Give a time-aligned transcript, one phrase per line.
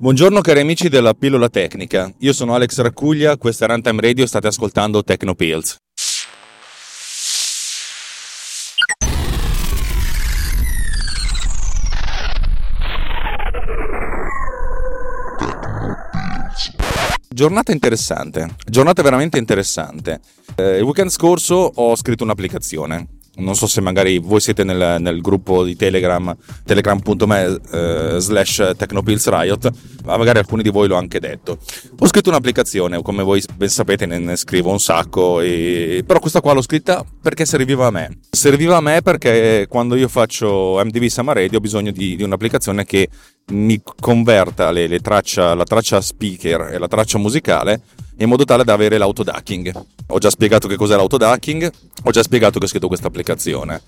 [0.00, 4.28] Buongiorno cari amici della pillola tecnica, io sono Alex Raccuglia, questa è Runtime Radio e
[4.28, 5.76] state ascoltando Tecnopills.
[17.28, 20.20] Giornata interessante, giornata veramente interessante.
[20.54, 25.20] Eh, il weekend scorso ho scritto un'applicazione non so se magari voi siete nel, nel
[25.20, 29.70] gruppo di Telegram, telegram.me eh, slash technopillsriot,
[30.04, 31.58] ma magari alcuni di voi l'ho anche detto.
[31.98, 36.02] Ho scritto un'applicazione, come voi ben sapete ne, ne scrivo un sacco, e...
[36.06, 38.18] però questa qua l'ho scritta perché serviva a me.
[38.30, 42.84] Serviva a me perché quando io faccio MDV Summer Radio ho bisogno di, di un'applicazione
[42.84, 43.08] che
[43.50, 47.80] mi converta le, le traccia, la traccia speaker e la traccia musicale
[48.18, 49.84] in modo tale da avere l'autoducking.
[50.08, 51.70] Ho già spiegato che cos'è l'autoducking,
[52.04, 53.82] ho già spiegato che ho scritto questa applicazione.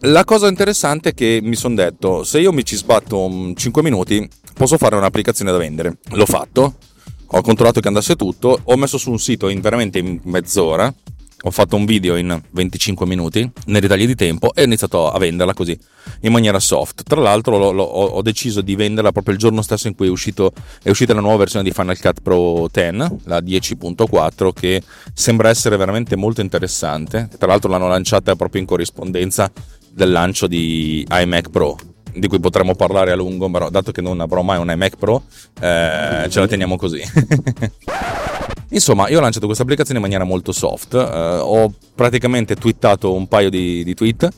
[0.00, 4.28] La cosa interessante è che mi sono detto, se io mi ci sbatto 5 minuti,
[4.54, 5.98] posso fare un'applicazione da vendere.
[6.10, 6.76] L'ho fatto,
[7.26, 10.92] ho controllato che andasse tutto, ho messo su un sito in veramente mezz'ora,
[11.46, 15.16] ho fatto un video in 25 minuti nei ritagli di tempo e ho iniziato a
[15.16, 15.78] venderla così
[16.22, 17.04] in maniera soft.
[17.04, 20.10] Tra l'altro lo, lo, ho deciso di venderla proprio il giorno stesso in cui è,
[20.10, 20.52] uscito,
[20.82, 24.82] è uscita la nuova versione di Final Cut Pro 10, la 10.4, che
[25.14, 27.28] sembra essere veramente molto interessante.
[27.38, 29.50] Tra l'altro l'hanno lanciata proprio in corrispondenza
[29.88, 31.76] del lancio di iMac Pro
[32.12, 35.22] di cui potremmo parlare a lungo, però dato che non avrò mai un iMac Pro,
[35.60, 37.02] eh, ce la teniamo così.
[38.70, 43.28] Insomma, io ho lanciato questa applicazione in maniera molto soft, eh, ho praticamente twittato un
[43.28, 44.28] paio di, di, tweet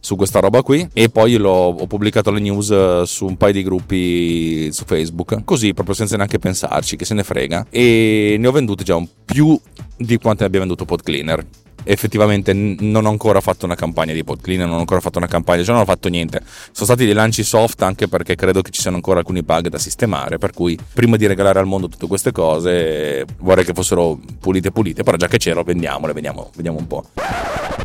[0.00, 3.62] su questa roba qui e poi ho pubblicato le news eh, su un paio di
[3.62, 8.52] gruppi su Facebook, così proprio senza neanche pensarci, che se ne frega, e ne ho
[8.52, 9.58] vendute già un più
[9.96, 11.46] di quanto ne abbia venduto PodCleaner
[11.90, 15.26] effettivamente non ho ancora fatto una campagna di pod clean, non ho ancora fatto una
[15.26, 16.42] campagna, cioè non ho fatto niente.
[16.44, 19.78] Sono stati dei lanci soft anche perché credo che ci siano ancora alcuni bug da
[19.78, 24.70] sistemare, per cui prima di regalare al mondo tutte queste cose vorrei che fossero pulite
[24.70, 27.04] pulite, però già che c'ero vendiamole, vediamo, vediamo un po'.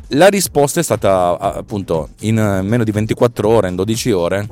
[0.09, 4.47] La risposta è stata appunto in meno di 24 ore, in 12 ore,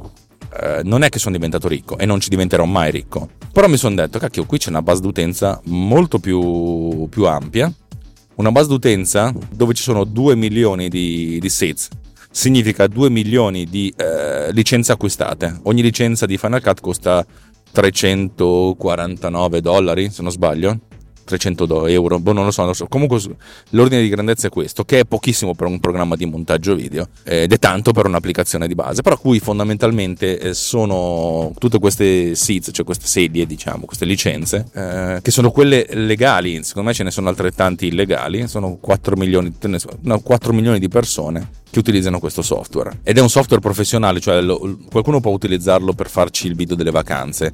[0.62, 3.30] eh, non è che sono diventato ricco e non ci diventerò mai ricco.
[3.52, 7.72] Però mi sono detto, cacchio, qui c'è una base d'utenza molto più, più ampia
[8.42, 11.88] una base d'utenza dove ci sono 2 milioni di, di seats
[12.32, 15.60] significa 2 milioni di eh, licenze acquistate.
[15.64, 17.26] Ogni licenza di Final Cut costa
[17.72, 20.80] 349 dollari, se non sbaglio.
[21.38, 22.88] 300 euro, boh, non lo so, non lo so.
[22.88, 23.20] Comunque
[23.70, 27.52] l'ordine di grandezza è questo, che è pochissimo per un programma di montaggio video ed
[27.52, 32.86] è tanto per un'applicazione di base, però cui fondamentalmente eh, sono tutte queste seats, cioè
[32.86, 37.30] queste sedie, diciamo, queste licenze, eh, che sono quelle legali, secondo me ce ne sono
[37.30, 39.54] altrettanti illegali, sono 4 milioni,
[40.02, 44.42] no, 4 milioni di persone che utilizzano questo software ed è un software professionale, cioè
[44.42, 47.54] lo, qualcuno può utilizzarlo per farci il video delle vacanze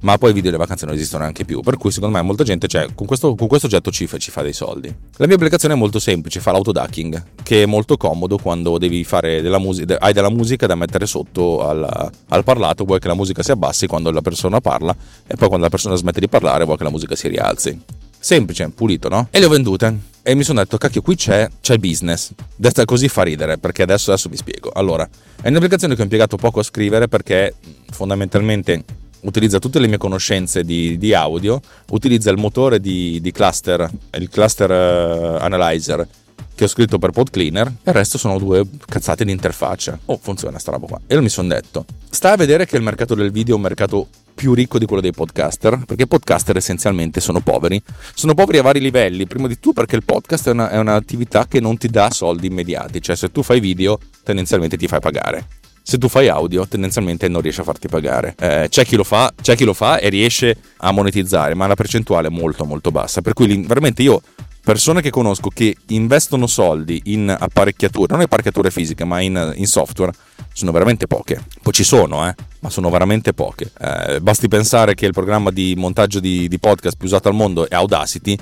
[0.00, 1.60] ma poi i video delle vacanze non esistono neanche più.
[1.60, 4.42] Per cui secondo me molta gente, cioè, con questo, con questo oggetto ci, ci, fa
[4.42, 4.94] dei soldi.
[5.16, 9.42] La mia applicazione è molto semplice, fa l'autoducking, che è molto comodo quando devi fare
[9.42, 13.42] della musica, hai della musica da mettere sotto al, al, parlato, vuoi che la musica
[13.42, 14.94] si abbassi quando la persona parla
[15.26, 17.80] e poi quando la persona smette di parlare vuoi che la musica si rialzi.
[18.20, 19.28] Semplice, pulito, no?
[19.30, 20.16] E le ho vendute.
[20.22, 22.32] E mi sono detto, cacchio, qui c'è, c'è business.
[22.54, 24.70] Desta così fa ridere, perché adesso, adesso vi spiego.
[24.74, 25.08] Allora,
[25.40, 27.54] è un'applicazione che ho impiegato poco a scrivere perché
[27.90, 28.84] fondamentalmente
[29.20, 34.28] utilizza tutte le mie conoscenze di, di audio, utilizza il motore di, di cluster, il
[34.28, 36.06] cluster uh, analyzer
[36.54, 39.96] che ho scritto per PodCleaner e il resto sono due cazzate di interfaccia.
[40.06, 41.00] Oh, funziona sta roba qua.
[41.06, 43.62] E io mi sono detto, sta a vedere che il mercato del video è un
[43.62, 47.80] mercato più ricco di quello dei podcaster, perché i podcaster essenzialmente sono poveri.
[48.12, 51.46] Sono poveri a vari livelli, prima di tutto perché il podcast è, una, è un'attività
[51.46, 55.57] che non ti dà soldi immediati, cioè se tu fai video tendenzialmente ti fai pagare
[55.88, 58.34] se tu fai audio tendenzialmente non riesci a farti pagare.
[58.38, 62.28] Eh, c'è, chi fa, c'è, chi lo fa, e riesce a monetizzare, ma la percentuale
[62.28, 63.22] è molto molto bassa.
[63.22, 64.20] Per cui veramente io,
[64.62, 69.66] persone che conosco che investono soldi in apparecchiature, non in apparecchiature fisiche, ma in, in
[69.66, 70.12] software,
[70.52, 71.42] sono veramente poche.
[71.62, 73.72] Poi ci sono, eh, ma sono veramente poche.
[73.80, 77.66] Eh, basti pensare che il programma di montaggio di, di podcast più usato al mondo
[77.66, 78.36] è Audacity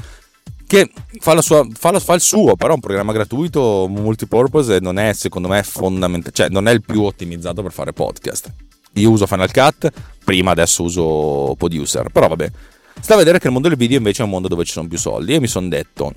[0.67, 0.91] che
[1.21, 4.99] fa, sua, fa, la, fa, il suo, però è un programma gratuito multipurpose e non
[4.99, 8.53] è secondo me fondamentale, cioè non è il più ottimizzato per fare podcast.
[8.95, 9.91] Io uso Final Cut,
[10.25, 12.51] prima adesso uso Producer, però vabbè.
[12.99, 14.89] Sta a vedere che il mondo del video invece è un mondo dove ci sono
[14.89, 15.33] più soldi.
[15.35, 16.15] Io mi sono detto,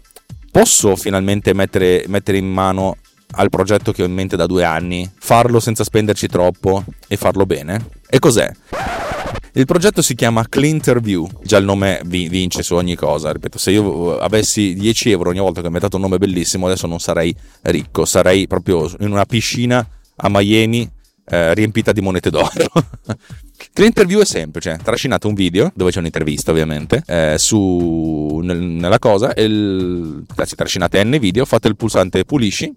[0.50, 2.96] posso finalmente mettere, mettere in mano
[3.32, 7.46] al progetto che ho in mente da due anni, farlo senza spenderci troppo e farlo
[7.46, 7.90] bene?
[8.10, 8.50] E cos'è?
[9.54, 14.18] Il progetto si chiama Clinterview, già il nome vince su ogni cosa, ripeto, se io
[14.18, 18.06] avessi 10 euro ogni volta che ho inventato un nome bellissimo adesso non sarei ricco,
[18.06, 19.86] sarei proprio in una piscina
[20.16, 20.90] a Miami
[21.30, 22.50] eh, riempita di monete d'oro.
[23.74, 29.34] L'interview è semplice, trascinate un video dove c'è un'intervista ovviamente eh, su, nel, nella cosa,
[29.36, 32.74] il, trascinate n video, fate il pulsante pulisci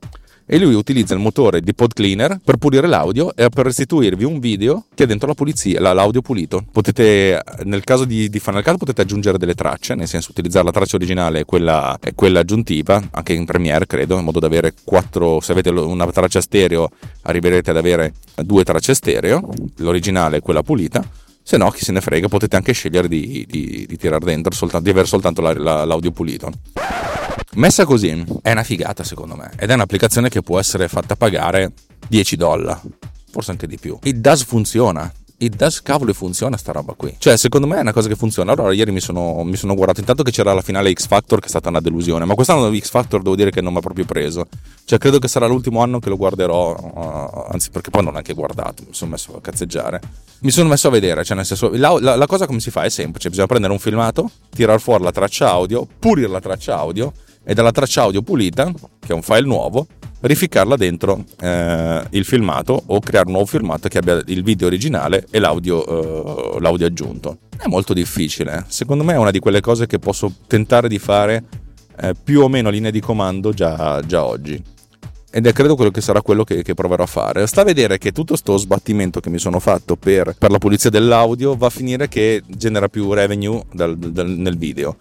[0.53, 4.39] e lui utilizza il motore di Pod Cleaner per pulire l'audio e per restituirvi un
[4.39, 6.63] video che ha dentro la pulizia, l'audio pulito.
[6.71, 10.71] Potete, nel caso di, di Final Cut potete aggiungere delle tracce, nel senso utilizzare la
[10.71, 14.75] traccia originale e quella, e quella aggiuntiva, anche in Premiere credo, in modo da avere
[14.85, 16.91] quattro, se avete una traccia stereo
[17.23, 21.03] arriverete ad avere due tracce stereo, l'originale e quella pulita.
[21.43, 24.85] Se no, chi se ne frega, potete anche scegliere di, di, di tirare dentro, soltanto,
[24.85, 26.53] di avere soltanto la, la, l'audio pulito.
[27.55, 31.73] Messa così è una figata secondo me ed è un'applicazione che può essere fatta pagare
[32.09, 32.81] 10 dollari,
[33.31, 33.99] forse anche di più.
[34.05, 35.13] It does funziona.
[35.37, 37.15] It does cavolo funziona sta roba qui.
[37.19, 38.53] Cioè, secondo me è una cosa che funziona.
[38.53, 41.47] Allora, ieri mi sono, mi sono guardato intanto che c'era la finale X Factor, che
[41.47, 42.25] è stata una delusione.
[42.25, 44.47] Ma quest'anno X Factor devo dire che non mi ha proprio preso.
[44.85, 46.77] Cioè, credo che sarà l'ultimo anno che lo guarderò.
[46.77, 48.85] Uh, anzi, perché poi non ho neanche guardato.
[48.87, 50.01] Mi sono messo a cazzeggiare.
[50.43, 51.25] Mi sono messo a vedere.
[51.25, 53.81] Cioè, nel senso, la, la, la cosa come si fa è semplice: bisogna prendere un
[53.81, 57.13] filmato, tirar fuori la traccia audio, pulire la traccia audio
[57.45, 59.87] e dalla traccia audio pulita, che è un file nuovo,
[60.21, 65.27] rificarla dentro eh, il filmato o creare un nuovo filmato che abbia il video originale
[65.31, 67.39] e l'audio, eh, l'audio aggiunto.
[67.57, 71.45] È molto difficile, secondo me è una di quelle cose che posso tentare di fare
[72.01, 74.63] eh, più o meno a linea di comando già, già oggi
[75.35, 77.47] ed è credo quello che sarà quello che, che, proverò a fare.
[77.47, 80.91] Sta a vedere che tutto sto sbattimento che mi sono fatto per, per la pulizia
[80.91, 84.99] dell'audio va a finire che genera più revenue dal, dal, nel video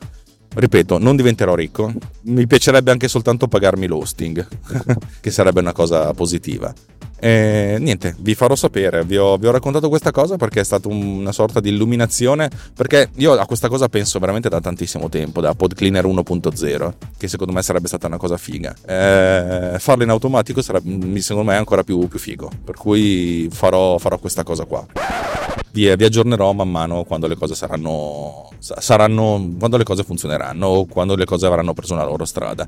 [0.53, 1.92] ripeto, non diventerò ricco,
[2.24, 4.48] mi piacerebbe anche soltanto pagarmi l'hosting,
[5.21, 6.74] che sarebbe una cosa positiva.
[7.23, 10.88] E niente, vi farò sapere, vi ho, vi ho, raccontato questa cosa perché è stata
[10.88, 15.53] una sorta di illuminazione, perché io a questa cosa penso veramente da tantissimo tempo, da
[15.53, 18.73] PodCleaner 1.0, che secondo me sarebbe stata una cosa figa.
[18.83, 24.17] E farlo in automatico sarebbe, secondo me ancora più, più figo, per cui farò, farò
[24.17, 24.83] questa cosa qua
[25.71, 30.85] vi, vi, aggiornerò man mano quando le cose saranno, saranno quando le cose funzioneranno o
[30.85, 32.67] quando le cose avranno preso una loro strada.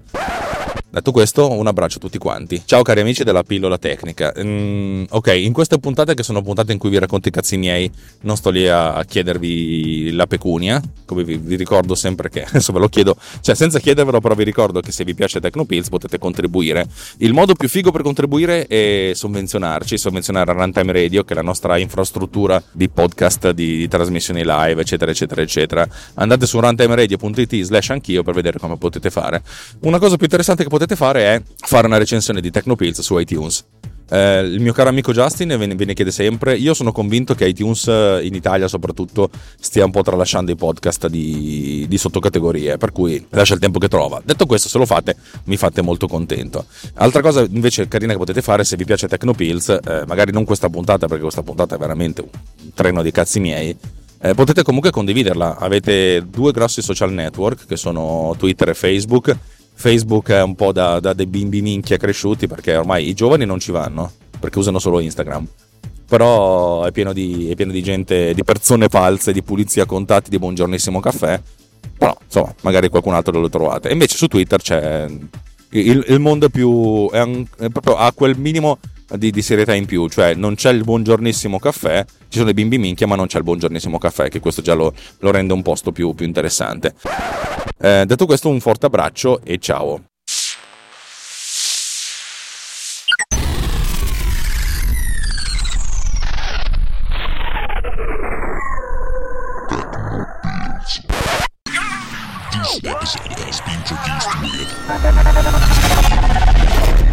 [0.93, 2.61] Detto questo, un abbraccio a tutti quanti.
[2.65, 4.31] Ciao cari amici della pillola tecnica.
[4.39, 7.91] Mm, ok, in queste puntate che sono puntate in cui vi racconto i cazzi miei,
[8.21, 12.89] non sto lì a chiedervi la pecunia, come vi, vi ricordo sempre che, insomma lo
[12.89, 16.85] chiedo, cioè senza chiedervelo però vi ricordo che se vi piace Tecnopills potete contribuire.
[17.17, 21.79] Il modo più figo per contribuire è sovvenzionarci, sovvenzionare Runtime Radio, che è la nostra
[21.79, 25.87] infrastruttura di podcast, di, di trasmissioni live, eccetera, eccetera, eccetera.
[26.13, 29.41] Andate su runtimeradio.it slash anch'io per vedere come potete fare.
[29.79, 33.17] Una cosa più interessante che potete potete fare è fare una recensione di Tecnopills su
[33.17, 33.65] iTunes.
[34.09, 36.55] Eh, il mio caro amico Justin ve ne, chiede sempre.
[36.57, 41.07] Io sono convinto che iTunes eh, in Italia, soprattutto, stia un po' tralasciando i podcast
[41.07, 42.77] di, di, sottocategorie.
[42.77, 44.21] Per cui lascia il tempo che trova.
[44.23, 45.15] Detto questo, se lo fate,
[45.45, 46.65] mi fate molto contento.
[46.95, 50.69] Altra cosa invece carina che potete fare, se vi piace Tecnopills, eh, magari non questa
[50.69, 52.29] puntata, perché questa puntata è veramente un
[52.73, 53.75] treno di cazzi miei.
[54.21, 55.57] Eh, potete comunque condividerla.
[55.57, 59.37] Avete due grossi social network che sono Twitter e Facebook
[59.73, 63.59] Facebook è un po' da, da dei bimbi minchia cresciuti perché ormai i giovani non
[63.59, 65.47] ci vanno perché usano solo Instagram.
[66.05, 70.37] Però è pieno di, è pieno di gente, di persone false, di pulizia contatti, di
[70.37, 71.41] buongiornissimo caffè.
[71.97, 73.89] Però insomma, magari qualcun altro lo trovate.
[73.89, 75.07] E invece su Twitter c'è
[75.69, 77.09] il, il mondo più.
[77.09, 78.79] È, un, è proprio a quel minimo
[79.15, 82.77] di, di, serietà in più, cioè non c'è il buongiornissimo caffè, ci sono i bimbi
[82.77, 85.91] minchia, ma non c'è il buongiornissimo caffè, che questo già lo, lo rende un posto
[85.91, 86.93] più, più interessante.
[87.79, 90.03] Eh, detto questo, un forte abbraccio e ciao.
[102.63, 104.31] This episode has been produced
[107.01, 107.12] with